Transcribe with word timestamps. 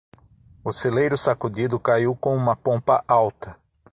O 0.63 0.71
celeiro 0.71 1.15
sacudido 1.15 1.79
caiu 1.79 2.15
com 2.15 2.35
uma 2.35 2.55
pompa 2.55 3.05
alta. 3.07 3.55